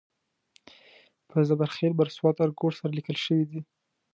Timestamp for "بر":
1.99-2.07